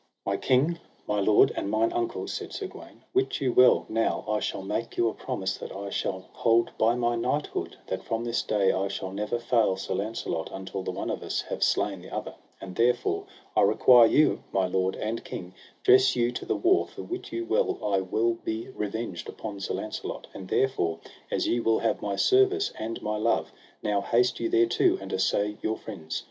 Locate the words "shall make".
4.39-4.97